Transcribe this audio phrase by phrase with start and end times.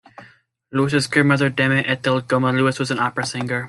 [0.71, 3.59] Lewis' grandmother Dame Ethel Gomer-Lewis was an opera singer.